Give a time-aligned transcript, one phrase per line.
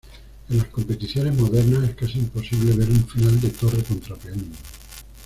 [0.49, 4.49] En las competiciones modernas es casi imposible ver un final de torre contra peón.